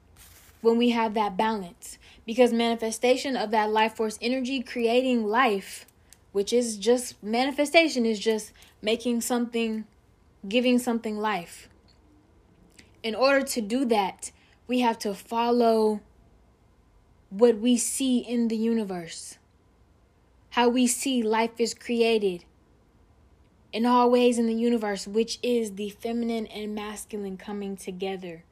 when 0.60 0.76
we 0.76 0.90
have 0.90 1.14
that 1.14 1.36
balance. 1.36 1.96
Because 2.26 2.52
manifestation 2.52 3.36
of 3.36 3.52
that 3.52 3.70
life 3.70 3.94
force 3.94 4.18
energy 4.20 4.62
creating 4.62 5.24
life 5.24 5.86
which 6.32 6.52
is 6.52 6.76
just 6.76 7.20
manifestation 7.22 8.04
is 8.06 8.18
just 8.18 8.52
making 8.82 9.20
something 9.20 9.84
giving 10.48 10.78
something 10.78 11.18
life 11.18 11.68
in 13.02 13.14
order 13.14 13.42
to 13.42 13.60
do 13.60 13.84
that 13.86 14.30
we 14.70 14.78
have 14.78 14.98
to 15.00 15.12
follow 15.12 16.00
what 17.28 17.58
we 17.58 17.76
see 17.76 18.18
in 18.18 18.46
the 18.46 18.56
universe, 18.56 19.36
how 20.50 20.68
we 20.68 20.86
see 20.86 21.24
life 21.24 21.58
is 21.58 21.74
created 21.74 22.44
in 23.72 23.84
all 23.84 24.08
ways 24.10 24.38
in 24.38 24.46
the 24.46 24.54
universe, 24.54 25.08
which 25.08 25.40
is 25.42 25.74
the 25.74 25.90
feminine 25.90 26.46
and 26.46 26.72
masculine 26.72 27.36
coming 27.36 27.76
together. 27.76 28.44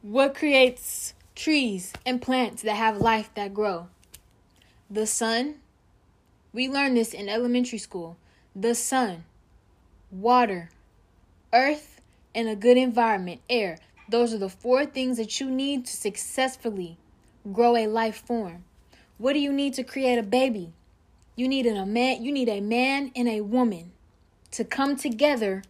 What 0.00 0.34
creates 0.34 1.12
trees 1.34 1.92
and 2.06 2.22
plants 2.22 2.62
that 2.62 2.76
have 2.76 2.96
life 2.96 3.28
that 3.34 3.52
grow? 3.52 3.88
The 4.90 5.06
sun. 5.06 5.56
We 6.54 6.66
learned 6.66 6.96
this 6.96 7.12
in 7.12 7.28
elementary 7.28 7.78
school. 7.78 8.16
The 8.56 8.74
sun, 8.74 9.24
water, 10.10 10.70
earth, 11.52 12.00
and 12.34 12.48
a 12.48 12.56
good 12.56 12.76
environment, 12.76 13.40
air. 13.48 13.78
Those 14.08 14.34
are 14.34 14.38
the 14.38 14.48
four 14.48 14.86
things 14.86 15.16
that 15.16 15.40
you 15.40 15.50
need 15.50 15.86
to 15.86 15.96
successfully 15.96 16.98
grow 17.52 17.76
a 17.76 17.86
life 17.86 18.22
form. 18.26 18.64
What 19.18 19.34
do 19.34 19.38
you 19.38 19.52
need 19.52 19.74
to 19.74 19.84
create 19.84 20.18
a 20.18 20.22
baby? 20.22 20.72
You 21.36 21.48
need 21.48 21.66
an, 21.66 21.76
a 21.76 21.86
man, 21.86 22.22
you 22.24 22.32
need 22.32 22.48
a 22.48 22.60
man 22.60 23.12
and 23.14 23.28
a 23.28 23.40
woman 23.40 23.92
to 24.52 24.64
come 24.64 24.96
together 24.96 25.62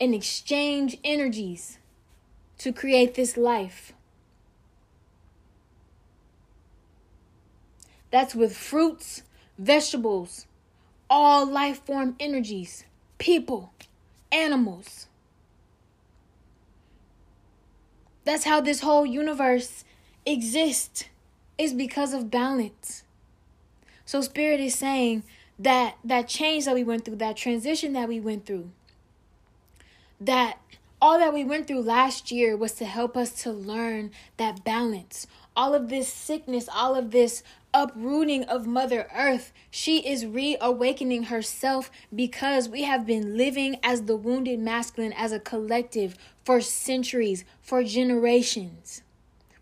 and 0.00 0.14
exchange 0.14 0.98
energies 1.04 1.78
to 2.58 2.72
create 2.72 3.14
this 3.14 3.36
life. 3.36 3.92
That's 8.10 8.34
with 8.34 8.56
fruits, 8.56 9.22
vegetables, 9.58 10.46
all 11.10 11.46
life 11.46 11.84
form 11.84 12.16
energies, 12.18 12.84
people, 13.18 13.72
animals. 14.30 15.06
That's 18.24 18.44
how 18.44 18.60
this 18.60 18.80
whole 18.80 19.06
universe 19.06 19.84
exists. 20.24 21.04
Is 21.58 21.72
because 21.72 22.12
of 22.12 22.30
balance. 22.30 23.02
So 24.04 24.20
spirit 24.20 24.60
is 24.60 24.74
saying 24.74 25.22
that 25.58 25.96
that 26.04 26.28
change 26.28 26.66
that 26.66 26.74
we 26.74 26.84
went 26.84 27.06
through, 27.06 27.16
that 27.16 27.38
transition 27.38 27.94
that 27.94 28.08
we 28.08 28.20
went 28.20 28.44
through, 28.44 28.70
that 30.20 30.58
all 31.00 31.18
that 31.18 31.32
we 31.32 31.44
went 31.44 31.66
through 31.66 31.80
last 31.80 32.30
year 32.30 32.56
was 32.58 32.72
to 32.72 32.84
help 32.84 33.16
us 33.16 33.42
to 33.44 33.50
learn 33.50 34.10
that 34.36 34.64
balance. 34.64 35.26
All 35.56 35.72
of 35.72 35.88
this 35.88 36.12
sickness, 36.12 36.68
all 36.70 36.94
of 36.94 37.10
this 37.10 37.42
uprooting 37.76 38.42
of 38.44 38.66
Mother 38.66 39.06
Earth, 39.14 39.52
she 39.70 39.98
is 39.98 40.24
reawakening 40.24 41.24
herself 41.24 41.90
because 42.14 42.70
we 42.70 42.84
have 42.84 43.04
been 43.04 43.36
living 43.36 43.76
as 43.82 44.02
the 44.02 44.16
wounded 44.16 44.58
masculine 44.58 45.12
as 45.12 45.30
a 45.30 45.38
collective 45.38 46.16
for 46.42 46.62
centuries, 46.62 47.44
for 47.60 47.84
generations. 47.84 49.02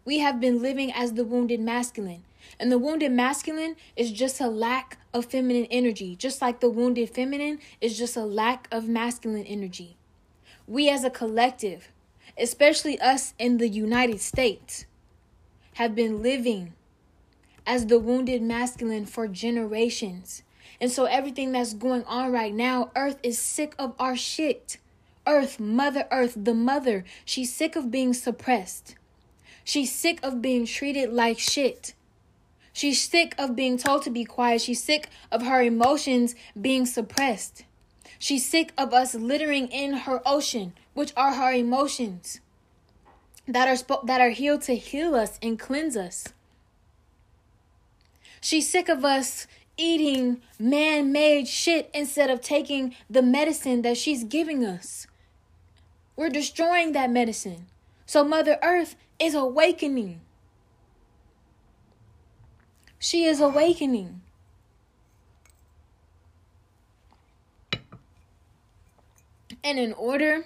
We 0.04 0.21
have 0.21 0.40
been 0.40 0.62
living 0.62 0.92
as 0.92 1.14
the 1.14 1.25
wounded 1.25 1.59
masculine. 1.59 2.23
And 2.61 2.71
the 2.71 2.78
wounded 2.78 3.11
masculine 3.11 3.75
is 3.97 4.12
just 4.12 4.40
a 4.40 4.47
lack 4.47 4.99
of 5.12 5.25
feminine 5.25 5.66
energy, 5.68 6.14
just 6.14 6.40
like 6.40 6.61
the 6.61 6.71
wounded 6.71 7.11
feminine 7.11 7.59
is 7.80 7.99
just 7.99 8.16
a 8.16 8.25
lack 8.25 8.68
of 8.71 8.88
masculine 8.88 9.44
energy. 9.44 9.97
We 10.68 10.88
as 10.88 11.02
a 11.02 11.11
collective, 11.11 11.88
especially 12.38 13.00
us 13.00 13.35
in 13.40 13.56
the 13.56 13.68
United 13.68 14.21
States, 14.21 14.87
have 15.75 15.97
been 15.97 16.23
living 16.23 16.75
as 17.66 17.87
the 17.87 17.99
wounded 17.99 18.42
masculine 18.42 19.06
for 19.06 19.28
generations. 19.28 20.42
And 20.80 20.90
so 20.90 21.04
everything 21.04 21.52
that's 21.52 21.75
going 21.75 22.04
on 22.04 22.33
right 22.33 22.52
now, 22.52 22.90
Earth 22.97 23.18
is 23.23 23.38
sick 23.38 23.75
of 23.78 23.94
our 23.99 24.16
shit. 24.16 24.78
Earth, 25.26 25.59
Mother 25.59 26.06
Earth, 26.11 26.35
the 26.37 26.54
mother, 26.54 27.04
she's 27.25 27.52
sick 27.52 27.76
of 27.76 27.90
being 27.90 28.12
suppressed. 28.12 28.94
She's 29.64 29.90
sick 29.90 30.21
of 30.23 30.42
being 30.42 30.66
treated 30.66 31.11
like 31.12 31.38
shit. 31.38 31.94
She's 32.75 33.00
sick 33.00 33.35
of 33.38 33.56
being 33.56 33.78
told 33.78 34.02
to 34.02 34.11
be 34.11 34.25
quiet. 34.25 34.61
She's 34.61 34.83
sick 34.83 35.09
of 35.33 35.42
her 35.42 35.62
emotions 35.62 36.35
being 36.61 36.85
suppressed. 36.85 37.64
She's 38.18 38.46
sick 38.46 38.72
of 38.77 38.92
us 38.92 39.14
littering 39.14 39.68
in 39.68 39.94
her 39.94 40.20
ocean, 40.27 40.74
which 40.92 41.12
are 41.16 41.35
her 41.35 41.53
emotions 41.53 42.40
that 43.46 43.68
are 43.68 44.05
that 44.07 44.20
are 44.20 44.31
healed 44.31 44.62
to 44.62 44.74
heal 44.74 45.14
us 45.14 45.38
and 45.42 45.59
cleanse 45.59 45.96
us. 45.96 46.34
She's 48.44 48.68
sick 48.68 48.90
of 48.90 49.07
us 49.07 49.46
eating 49.78 50.42
man-made 50.59 51.48
shit 51.48 51.88
instead 51.94 52.28
of 52.28 52.42
taking 52.42 52.94
the 53.09 53.22
medicine 53.22 53.80
that 53.80 53.96
she's 53.96 54.22
giving 54.22 54.66
us. 54.66 55.07
We're 56.14 56.28
destroying 56.28 56.92
that 56.92 57.11
medicine. 57.11 57.68
So 58.04 58.22
Mother 58.22 58.59
Earth 58.62 58.96
is 59.18 59.35
awakening. 59.35 60.20
She 62.98 63.24
is 63.24 63.40
awakening. 63.40 64.20
And 69.64 69.78
in 69.78 69.94
order 69.94 70.44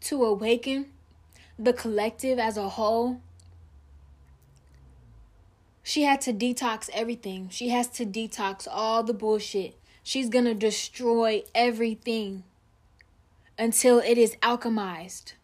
to 0.00 0.24
awaken 0.24 0.86
the 1.58 1.74
collective 1.74 2.38
as 2.38 2.56
a 2.56 2.70
whole, 2.70 3.20
she 5.86 6.02
had 6.04 6.22
to 6.22 6.32
detox 6.32 6.88
everything. 6.94 7.50
She 7.50 7.68
has 7.68 7.88
to 7.88 8.06
detox 8.06 8.66
all 8.68 9.02
the 9.02 9.12
bullshit. 9.12 9.78
She's 10.02 10.30
going 10.30 10.46
to 10.46 10.54
destroy 10.54 11.44
everything 11.54 12.42
until 13.58 13.98
it 13.98 14.16
is 14.16 14.34
alchemized. 14.36 15.34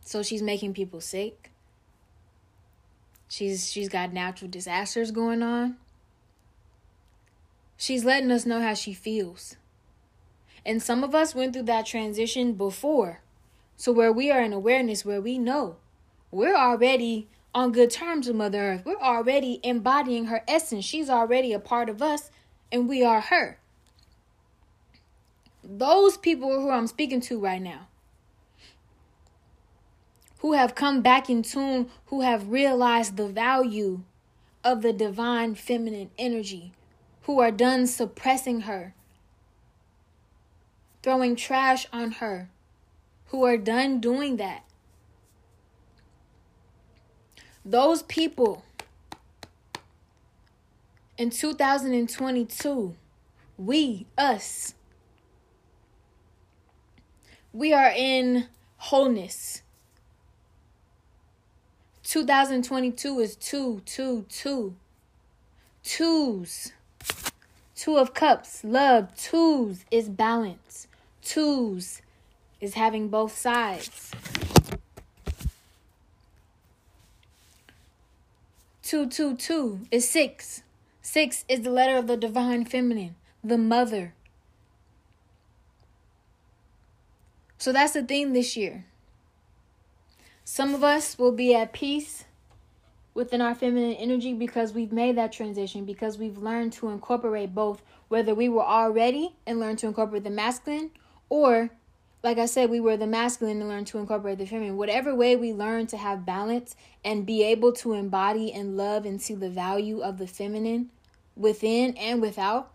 So 0.00 0.22
she's 0.22 0.40
making 0.40 0.72
people 0.72 1.02
sick. 1.02 1.50
She's 3.28 3.70
she's 3.70 3.90
got 3.90 4.14
natural 4.14 4.50
disasters 4.50 5.10
going 5.10 5.42
on. 5.42 5.76
She's 7.76 8.06
letting 8.06 8.30
us 8.30 8.46
know 8.46 8.62
how 8.62 8.72
she 8.72 8.94
feels. 8.94 9.56
And 10.64 10.82
some 10.82 11.04
of 11.04 11.14
us 11.14 11.34
went 11.34 11.52
through 11.52 11.64
that 11.64 11.84
transition 11.84 12.54
before. 12.54 13.20
So 13.76 13.92
where 13.92 14.12
we 14.12 14.30
are 14.30 14.40
in 14.40 14.54
awareness 14.54 15.04
where 15.04 15.20
we 15.20 15.38
know 15.38 15.76
we're 16.30 16.56
already 16.56 17.28
on 17.58 17.72
good 17.72 17.90
terms 17.90 18.28
with 18.28 18.36
Mother 18.36 18.60
Earth. 18.60 18.82
We're 18.84 19.00
already 19.00 19.58
embodying 19.64 20.26
her 20.26 20.44
essence. 20.46 20.84
She's 20.84 21.10
already 21.10 21.52
a 21.52 21.58
part 21.58 21.88
of 21.88 22.00
us 22.00 22.30
and 22.70 22.88
we 22.88 23.02
are 23.02 23.20
her. 23.20 23.58
Those 25.64 26.16
people 26.16 26.60
who 26.60 26.70
I'm 26.70 26.86
speaking 26.86 27.20
to 27.22 27.40
right 27.40 27.60
now 27.60 27.88
who 30.38 30.52
have 30.52 30.76
come 30.76 31.02
back 31.02 31.28
in 31.28 31.42
tune, 31.42 31.90
who 32.06 32.20
have 32.20 32.48
realized 32.48 33.16
the 33.16 33.26
value 33.26 34.02
of 34.62 34.82
the 34.82 34.92
divine 34.92 35.56
feminine 35.56 36.10
energy, 36.16 36.72
who 37.22 37.40
are 37.40 37.50
done 37.50 37.88
suppressing 37.88 38.60
her, 38.60 38.94
throwing 41.02 41.34
trash 41.34 41.88
on 41.92 42.12
her, 42.12 42.48
who 43.26 43.42
are 43.42 43.56
done 43.56 43.98
doing 43.98 44.36
that. 44.36 44.62
Those 47.70 48.02
people 48.02 48.64
in 51.18 51.28
2022, 51.28 52.94
we, 53.58 54.06
us, 54.16 54.74
we 57.52 57.72
are 57.74 57.92
in 57.94 58.46
wholeness 58.78 59.62
2022 62.08 63.20
is 63.20 63.36
two, 63.36 63.82
two, 63.84 64.24
two. 64.30 64.74
Twos. 65.82 66.72
Two 67.74 67.98
of 67.98 68.14
cups, 68.14 68.64
love. 68.64 69.14
Twos 69.14 69.84
is 69.90 70.08
balance. 70.08 70.88
Twos 71.20 72.00
is 72.62 72.72
having 72.72 73.08
both 73.08 73.36
sides. 73.36 74.10
Two, 78.88 79.06
two, 79.06 79.36
two 79.36 79.80
is 79.90 80.08
six. 80.08 80.62
Six 81.02 81.44
is 81.46 81.60
the 81.60 81.68
letter 81.68 81.98
of 81.98 82.06
the 82.06 82.16
divine 82.16 82.64
feminine, 82.64 83.16
the 83.44 83.58
mother. 83.58 84.14
So 87.58 87.70
that's 87.70 87.92
the 87.92 88.02
theme 88.02 88.32
this 88.32 88.56
year. 88.56 88.86
Some 90.42 90.74
of 90.74 90.82
us 90.82 91.18
will 91.18 91.32
be 91.32 91.54
at 91.54 91.74
peace 91.74 92.24
within 93.12 93.42
our 93.42 93.54
feminine 93.54 93.92
energy 93.92 94.32
because 94.32 94.72
we've 94.72 94.90
made 94.90 95.18
that 95.18 95.32
transition, 95.32 95.84
because 95.84 96.16
we've 96.16 96.38
learned 96.38 96.72
to 96.72 96.88
incorporate 96.88 97.54
both, 97.54 97.82
whether 98.08 98.34
we 98.34 98.48
were 98.48 98.64
already 98.64 99.36
and 99.46 99.60
learned 99.60 99.80
to 99.80 99.86
incorporate 99.86 100.24
the 100.24 100.30
masculine, 100.30 100.92
or 101.28 101.68
like 102.22 102.38
I 102.38 102.46
said, 102.46 102.70
we 102.70 102.80
were 102.80 102.96
the 102.96 103.06
masculine 103.06 103.60
and 103.60 103.68
learned 103.68 103.86
to 103.88 103.98
incorporate 103.98 104.38
the 104.38 104.46
feminine. 104.46 104.76
Whatever 104.76 105.14
way 105.14 105.36
we 105.36 105.52
learn 105.52 105.86
to 105.88 105.96
have 105.96 106.26
balance 106.26 106.74
and 107.04 107.24
be 107.24 107.42
able 107.44 107.72
to 107.74 107.92
embody 107.92 108.52
and 108.52 108.76
love 108.76 109.06
and 109.06 109.22
see 109.22 109.34
the 109.34 109.50
value 109.50 110.00
of 110.00 110.18
the 110.18 110.26
feminine 110.26 110.90
within 111.36 111.96
and 111.96 112.20
without, 112.20 112.72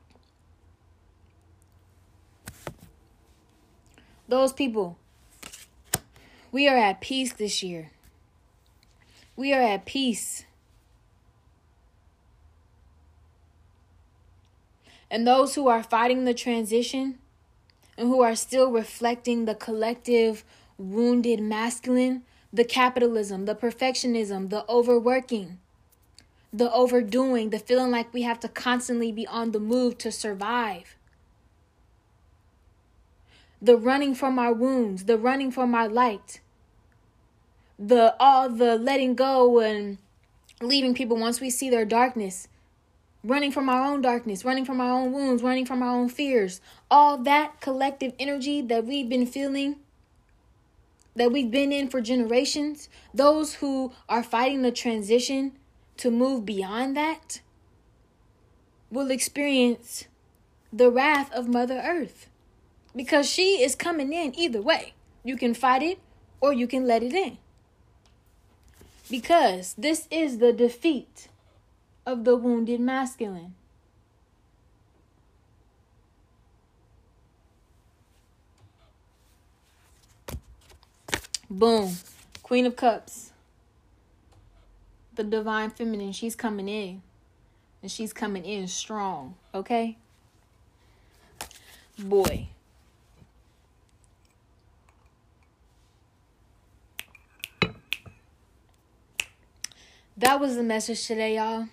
those 4.27 4.53
people 4.53 4.97
We 6.53 6.67
are 6.67 6.77
at 6.77 7.01
peace 7.01 7.33
this 7.33 7.63
year. 7.63 7.89
We 9.35 9.53
are 9.53 9.61
at 9.61 9.85
peace. 9.85 10.45
And 15.09 15.27
those 15.27 15.55
who 15.55 15.67
are 15.67 15.81
fighting 15.81 16.25
the 16.25 16.35
transition 16.35 17.17
and 17.97 18.07
who 18.07 18.21
are 18.21 18.35
still 18.35 18.71
reflecting 18.71 19.45
the 19.45 19.55
collective 19.55 20.43
wounded 20.77 21.39
masculine, 21.39 22.23
the 22.51 22.63
capitalism, 22.63 23.45
the 23.45 23.55
perfectionism, 23.55 24.49
the 24.49 24.67
overworking, 24.69 25.59
the 26.51 26.71
overdoing, 26.71 27.49
the 27.49 27.59
feeling 27.59 27.91
like 27.91 28.13
we 28.13 28.21
have 28.21 28.39
to 28.39 28.47
constantly 28.47 29.11
be 29.11 29.25
on 29.27 29.51
the 29.51 29.59
move 29.59 29.97
to 29.99 30.11
survive. 30.11 30.95
The 33.61 33.77
running 33.77 34.13
from 34.13 34.37
our 34.37 34.53
wounds, 34.53 35.05
the 35.05 35.17
running 35.17 35.51
from 35.51 35.73
our 35.73 35.87
light, 35.87 36.41
the 37.79 38.15
all 38.19 38.49
the 38.49 38.75
letting 38.75 39.15
go 39.15 39.59
and 39.59 39.97
leaving 40.61 40.93
people 40.93 41.17
once 41.17 41.41
we 41.41 41.49
see 41.49 41.69
their 41.69 41.85
darkness, 41.85 42.47
running 43.23 43.51
from 43.51 43.69
our 43.69 43.85
own 43.85 44.01
darkness, 44.01 44.43
running 44.43 44.65
from 44.65 44.81
our 44.81 44.91
own 44.91 45.11
wounds, 45.11 45.41
running 45.41 45.65
from 45.65 45.81
our 45.81 45.95
own 45.95 46.09
fears, 46.09 46.59
all 46.91 47.17
that 47.17 47.61
collective 47.61 48.13
energy 48.19 48.61
that 48.61 48.85
we've 48.85 49.09
been 49.09 49.25
feeling 49.25 49.77
that 51.15 51.31
we've 51.31 51.51
been 51.51 51.71
in 51.71 51.87
for 51.89 52.01
generations, 52.01 52.89
those 53.13 53.55
who 53.55 53.91
are 54.09 54.23
fighting 54.23 54.61
the 54.61 54.71
transition 54.71 55.53
to 55.97 56.09
move 56.09 56.45
beyond 56.45 56.97
that 56.97 57.41
will 58.89 59.11
experience 59.11 60.05
the 60.71 60.89
wrath 60.89 61.31
of 61.31 61.47
Mother 61.47 61.81
Earth 61.83 62.27
because 62.95 63.29
she 63.29 63.61
is 63.61 63.75
coming 63.75 64.11
in 64.11 64.37
either 64.37 64.61
way. 64.61 64.93
You 65.23 65.37
can 65.37 65.53
fight 65.53 65.83
it 65.83 65.99
or 66.41 66.51
you 66.51 66.67
can 66.67 66.85
let 66.87 67.03
it 67.03 67.13
in. 67.13 67.37
Because 69.09 69.75
this 69.77 70.07
is 70.09 70.39
the 70.39 70.53
defeat 70.53 71.27
of 72.05 72.23
the 72.23 72.35
wounded 72.35 72.79
masculine. 72.79 73.55
Boom. 81.49 81.95
Queen 82.41 82.65
of 82.65 82.75
Cups. 82.75 83.31
The 85.15 85.23
divine 85.23 85.69
feminine, 85.69 86.11
she's 86.11 86.35
coming 86.35 86.67
in. 86.67 87.01
And 87.81 87.91
she's 87.91 88.13
coming 88.13 88.43
in 88.43 88.67
strong, 88.67 89.35
okay? 89.53 89.97
Boy. 91.99 92.47
That 100.17 100.39
was 100.39 100.55
the 100.55 100.63
message 100.63 101.05
today, 101.05 101.35
y'all. 101.35 101.67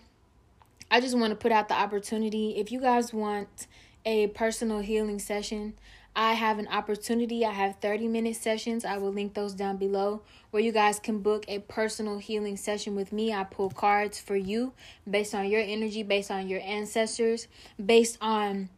I 0.91 1.01
just 1.01 1.17
want 1.17 1.31
to 1.31 1.37
put 1.37 1.53
out 1.53 1.69
the 1.69 1.79
opportunity. 1.79 2.57
If 2.57 2.73
you 2.73 2.81
guys 2.81 3.13
want 3.13 3.69
a 4.05 4.27
personal 4.29 4.81
healing 4.81 5.21
session, 5.21 5.75
I 6.17 6.33
have 6.33 6.59
an 6.59 6.67
opportunity. 6.67 7.47
I 7.47 7.53
have 7.53 7.77
30 7.77 8.09
minute 8.09 8.35
sessions. 8.35 8.85
I 8.85 8.99
will 8.99 9.13
link 9.13 9.35
those 9.35 9.55
down 9.55 9.77
below 9.77 10.23
where 10.51 10.63
you 10.63 10.73
guys 10.73 10.99
can 10.99 11.21
book 11.21 11.45
a 11.47 11.61
personal 11.61 12.19
healing 12.19 12.57
session 12.57 12.97
with 12.97 13.13
me. 13.13 13.33
I 13.33 13.45
pull 13.45 13.71
cards 13.71 14.19
for 14.19 14.35
you 14.35 14.73
based 15.09 15.33
on 15.33 15.47
your 15.49 15.61
energy, 15.61 16.03
based 16.03 16.31
on 16.31 16.49
your 16.49 16.61
ancestors, 16.61 17.47
based 17.85 18.19
on 18.21 18.69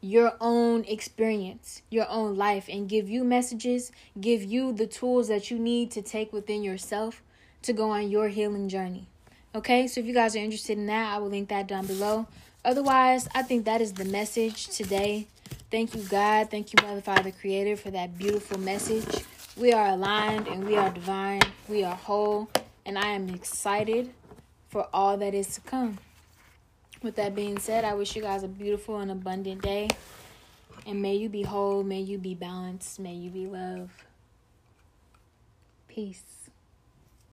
your 0.00 0.32
own 0.40 0.84
experience, 0.84 1.82
your 1.90 2.08
own 2.08 2.36
life, 2.36 2.68
and 2.70 2.88
give 2.88 3.10
you 3.10 3.22
messages, 3.22 3.92
give 4.18 4.42
you 4.42 4.72
the 4.72 4.86
tools 4.86 5.28
that 5.28 5.50
you 5.50 5.58
need 5.58 5.90
to 5.90 6.00
take 6.00 6.32
within 6.32 6.62
yourself 6.62 7.22
to 7.60 7.74
go 7.74 7.90
on 7.90 8.08
your 8.08 8.28
healing 8.28 8.68
journey. 8.68 9.08
Okay, 9.54 9.86
so 9.86 10.00
if 10.00 10.06
you 10.06 10.14
guys 10.14 10.36
are 10.36 10.40
interested 10.40 10.78
in 10.78 10.86
that, 10.86 11.14
I 11.14 11.18
will 11.18 11.28
link 11.28 11.48
that 11.48 11.66
down 11.66 11.86
below. 11.86 12.26
Otherwise, 12.64 13.28
I 13.34 13.42
think 13.42 13.64
that 13.64 13.80
is 13.80 13.94
the 13.94 14.04
message 14.04 14.68
today 14.68 15.26
Thank 15.70 15.94
you, 15.94 16.02
God. 16.04 16.50
Thank 16.50 16.72
you, 16.72 16.78
Mother, 16.82 17.02
Father, 17.02 17.30
Creator, 17.30 17.76
for 17.76 17.90
that 17.90 18.16
beautiful 18.16 18.58
message. 18.58 19.24
We 19.54 19.74
are 19.74 19.88
aligned 19.88 20.48
and 20.48 20.64
we 20.64 20.78
are 20.78 20.88
divine. 20.88 21.42
We 21.68 21.84
are 21.84 21.94
whole. 21.94 22.48
And 22.86 22.98
I 22.98 23.08
am 23.08 23.28
excited 23.28 24.14
for 24.70 24.88
all 24.94 25.18
that 25.18 25.34
is 25.34 25.54
to 25.56 25.60
come. 25.60 25.98
With 27.02 27.16
that 27.16 27.34
being 27.34 27.58
said, 27.58 27.84
I 27.84 27.92
wish 27.92 28.16
you 28.16 28.22
guys 28.22 28.44
a 28.44 28.48
beautiful 28.48 28.98
and 28.98 29.10
abundant 29.10 29.60
day. 29.60 29.88
And 30.86 31.02
may 31.02 31.16
you 31.16 31.28
be 31.28 31.42
whole. 31.42 31.84
May 31.84 32.00
you 32.00 32.16
be 32.16 32.34
balanced. 32.34 32.98
May 32.98 33.14
you 33.14 33.28
be 33.28 33.46
love. 33.46 33.90
Peace. 35.86 36.37